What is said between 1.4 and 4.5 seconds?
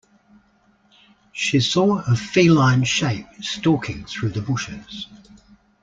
saw a feline shape stalking through the